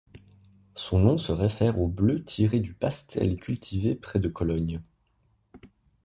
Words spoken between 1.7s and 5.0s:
au bleu tiré du pastel cultivé près de Cologne.